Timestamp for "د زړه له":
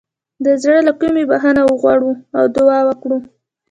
0.45-0.93